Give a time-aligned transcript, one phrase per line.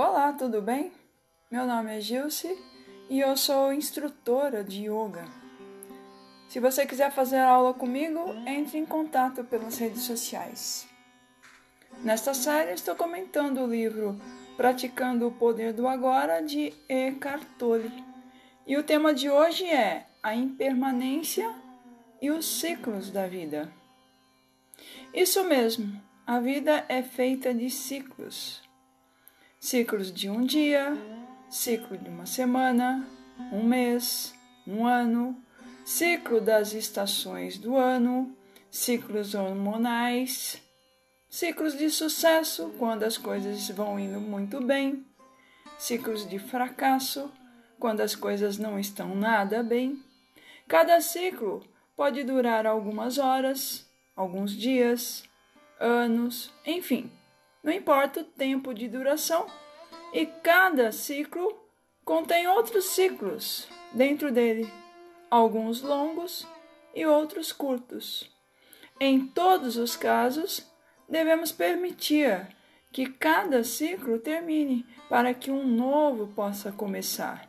[0.00, 0.92] Olá, tudo bem?
[1.50, 2.56] Meu nome é Gilce
[3.10, 5.24] e eu sou instrutora de yoga.
[6.48, 10.88] Se você quiser fazer aula comigo, entre em contato pelas redes sociais.
[12.04, 14.16] Nesta série, estou comentando o livro
[14.56, 17.90] Praticando o Poder do Agora de Eckhart Tolle.
[18.68, 21.52] E o tema de hoje é a impermanência
[22.22, 23.68] e os ciclos da vida.
[25.12, 28.67] Isso mesmo, a vida é feita de ciclos
[29.60, 30.96] ciclos de um dia,
[31.50, 33.06] ciclo de uma semana,
[33.52, 34.34] um mês,
[34.66, 35.36] um ano,
[35.84, 38.36] ciclo das estações do ano,
[38.70, 40.62] ciclos hormonais,
[41.28, 45.04] ciclos de sucesso, quando as coisas vão indo muito bem,
[45.76, 47.30] ciclos de fracasso,
[47.78, 50.02] quando as coisas não estão nada bem.
[50.66, 51.64] Cada ciclo
[51.96, 55.24] pode durar algumas horas, alguns dias,
[55.80, 57.10] anos, enfim.
[57.62, 59.46] Não importa o tempo de duração,
[60.12, 61.54] e cada ciclo
[62.04, 64.72] contém outros ciclos dentro dele,
[65.30, 66.46] alguns longos
[66.94, 68.30] e outros curtos.
[68.98, 70.66] Em todos os casos,
[71.08, 72.48] devemos permitir
[72.90, 77.48] que cada ciclo termine para que um novo possa começar.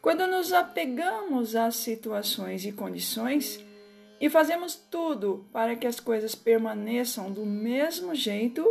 [0.00, 3.64] Quando nos apegamos às situações e condições
[4.20, 8.66] e fazemos tudo para que as coisas permaneçam do mesmo jeito,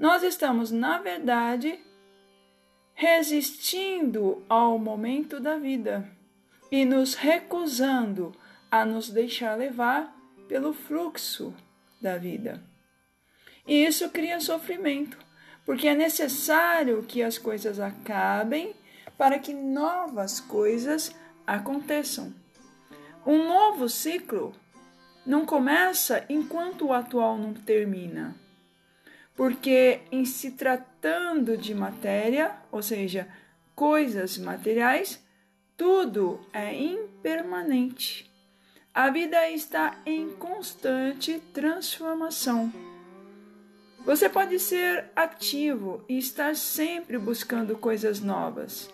[0.00, 1.78] nós estamos, na verdade,
[2.94, 6.10] resistindo ao momento da vida
[6.72, 8.32] e nos recusando
[8.70, 10.16] a nos deixar levar
[10.48, 11.54] pelo fluxo
[12.00, 12.64] da vida.
[13.66, 15.18] E isso cria sofrimento,
[15.66, 18.74] porque é necessário que as coisas acabem
[19.18, 21.14] para que novas coisas
[21.46, 22.32] aconteçam.
[23.26, 24.54] Um novo ciclo
[25.26, 28.34] não começa enquanto o atual não termina
[29.40, 33.26] porque em se tratando de matéria, ou seja,
[33.74, 35.18] coisas materiais,
[35.78, 38.30] tudo é impermanente.
[38.92, 42.70] A vida está em constante transformação.
[44.04, 48.92] Você pode ser ativo e estar sempre buscando coisas novas.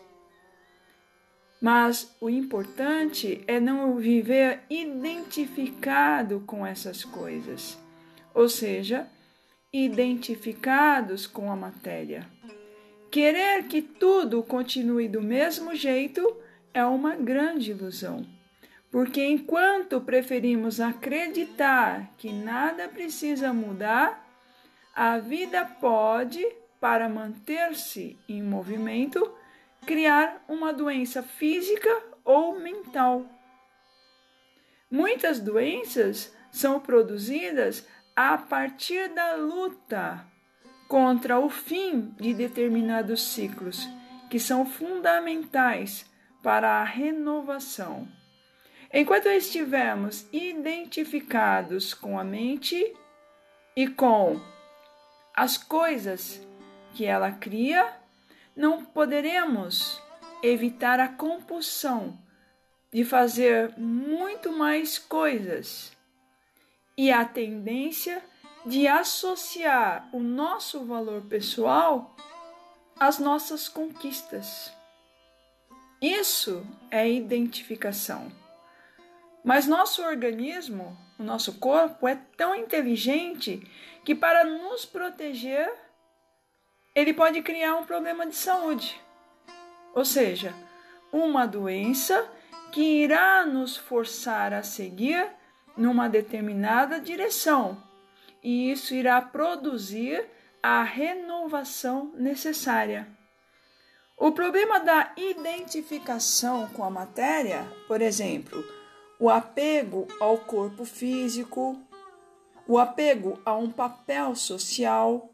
[1.60, 7.76] Mas o importante é não viver identificado com essas coisas,
[8.32, 9.10] ou seja,
[9.84, 12.26] identificados com a matéria.
[13.10, 16.36] Querer que tudo continue do mesmo jeito
[16.72, 18.26] é uma grande ilusão,
[18.90, 24.24] porque enquanto preferimos acreditar que nada precisa mudar,
[24.94, 26.42] a vida pode,
[26.80, 29.30] para manter-se em movimento,
[29.84, 31.90] criar uma doença física
[32.24, 33.26] ou mental.
[34.90, 37.86] Muitas doenças são produzidas
[38.16, 40.26] a partir da luta
[40.88, 43.86] contra o fim de determinados ciclos
[44.30, 46.06] que são fundamentais
[46.42, 48.08] para a renovação.
[48.92, 52.96] Enquanto estivermos identificados com a mente
[53.76, 54.40] e com
[55.34, 56.40] as coisas
[56.94, 57.94] que ela cria,
[58.56, 60.00] não poderemos
[60.42, 62.18] evitar a compulsão
[62.90, 65.95] de fazer muito mais coisas
[66.96, 68.22] e a tendência
[68.64, 72.16] de associar o nosso valor pessoal
[72.98, 74.72] às nossas conquistas.
[76.00, 78.30] Isso é identificação.
[79.44, 83.62] Mas nosso organismo, o nosso corpo, é tão inteligente
[84.04, 85.72] que, para nos proteger,
[86.94, 89.00] ele pode criar um problema de saúde.
[89.94, 90.54] Ou seja,
[91.12, 92.28] uma doença
[92.72, 95.30] que irá nos forçar a seguir
[95.76, 97.82] numa determinada direção,
[98.42, 100.24] e isso irá produzir
[100.62, 103.06] a renovação necessária.
[104.18, 108.64] O problema da identificação com a matéria, por exemplo,
[109.20, 111.78] o apego ao corpo físico,
[112.66, 115.30] o apego a um papel social,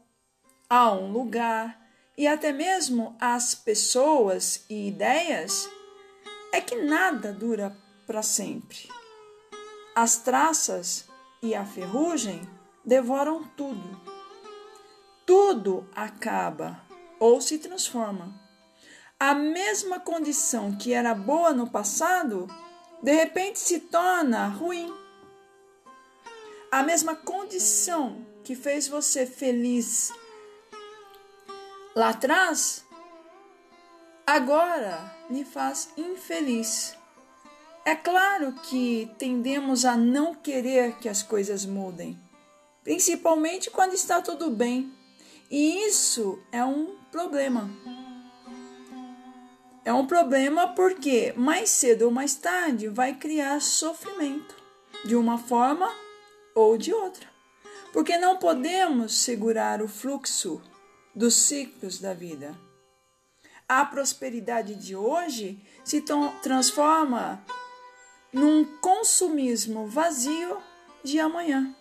[0.69, 1.79] a um lugar
[2.17, 5.69] e até mesmo às pessoas e ideias,
[6.51, 7.75] é que nada dura
[8.05, 8.89] para sempre.
[9.95, 11.05] As traças
[11.41, 12.49] e a ferrugem
[12.83, 14.01] devoram tudo.
[15.25, 16.81] Tudo acaba
[17.19, 18.33] ou se transforma.
[19.19, 22.47] A mesma condição que era boa no passado,
[23.03, 24.91] de repente se torna ruim.
[26.71, 30.11] A mesma condição que fez você feliz
[31.95, 32.83] lá atrás,
[34.25, 36.97] agora lhe faz infeliz.
[37.85, 42.17] É claro que tendemos a não querer que as coisas mudem,
[42.83, 44.91] principalmente quando está tudo bem,
[45.51, 47.69] E isso é um problema.
[49.85, 54.55] É um problema porque mais cedo ou mais tarde vai criar sofrimento,
[55.05, 55.93] de uma forma
[56.55, 57.27] ou de outra.
[57.91, 60.59] Porque não podemos segurar o fluxo
[61.13, 62.57] dos ciclos da vida.
[63.69, 66.03] A prosperidade de hoje se
[66.41, 67.45] transforma
[68.33, 70.57] num consumismo vazio
[71.03, 71.73] de amanhã.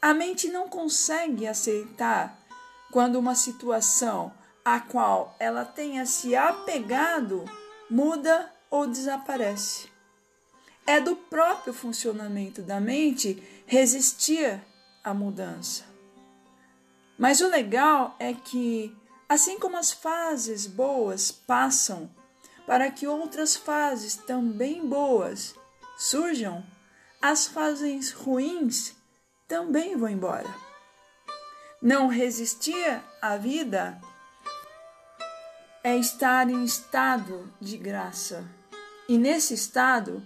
[0.00, 2.38] A mente não consegue aceitar
[2.90, 7.44] quando uma situação a qual ela tenha se apegado
[7.88, 9.90] muda ou desaparece.
[10.86, 14.60] É do próprio funcionamento da mente resistir
[15.02, 15.84] à mudança.
[17.16, 18.94] Mas o legal é que,
[19.28, 22.10] assim como as fases boas passam,
[22.66, 25.54] para que outras fases também boas
[26.02, 26.64] surjam,
[27.20, 28.92] as fases ruins
[29.46, 30.52] também vão embora.
[31.80, 34.00] Não resistir à vida
[35.84, 38.44] é estar em estado de graça.
[39.08, 40.22] E nesse estado,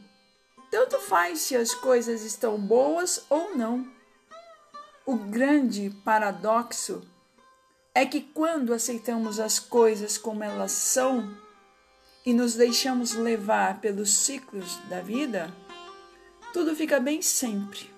[0.70, 3.87] tanto faz se as coisas estão boas ou não.
[5.05, 7.06] O grande paradoxo
[7.94, 11.37] é que quando aceitamos as coisas como elas são
[12.25, 15.55] e nos deixamos levar pelos ciclos da vida,
[16.52, 17.90] tudo fica bem sempre.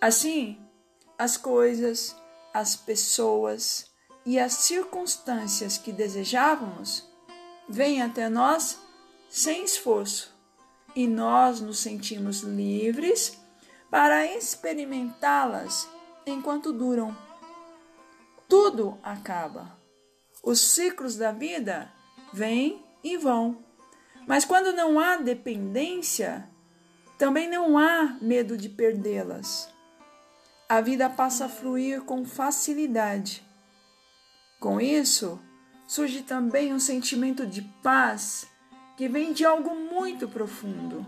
[0.00, 0.58] Assim,
[1.18, 2.16] as coisas,
[2.52, 3.90] as pessoas,
[4.24, 7.08] e as circunstâncias que desejávamos
[7.68, 8.78] vêm até nós
[9.28, 10.34] sem esforço
[10.94, 13.38] e nós nos sentimos livres
[13.90, 15.88] para experimentá-las
[16.26, 17.16] enquanto duram.
[18.48, 19.78] Tudo acaba.
[20.42, 21.90] Os ciclos da vida
[22.32, 23.64] vêm e vão.
[24.26, 26.49] Mas quando não há dependência,
[27.20, 29.68] também não há medo de perdê-las.
[30.66, 33.44] A vida passa a fluir com facilidade
[34.58, 35.38] com isso,
[35.86, 38.46] surge também um sentimento de paz
[38.96, 41.06] que vem de algo muito profundo,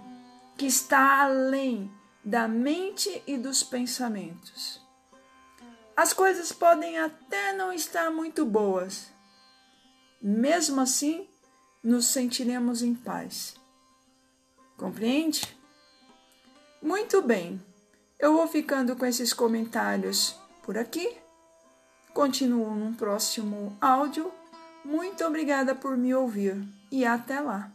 [0.56, 1.91] que está além
[2.23, 4.81] da mente e dos pensamentos.
[5.97, 9.11] As coisas podem até não estar muito boas.
[10.20, 11.26] Mesmo assim,
[11.82, 13.56] nos sentiremos em paz.
[14.76, 15.62] Compreende?
[16.82, 17.61] Muito bem.
[18.19, 21.23] Eu vou ficando com esses comentários por aqui
[22.12, 24.31] Continuo num próximo áudio.
[24.84, 27.73] Muito obrigada por me ouvir e até lá!